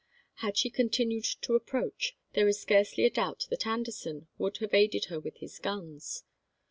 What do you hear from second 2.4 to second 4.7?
is scarcely a doubt that Anderson would